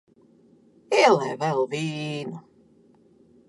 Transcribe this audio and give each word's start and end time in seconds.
Ielej 1.01 1.35
vēl 1.43 1.63
vīnu. 1.75 2.43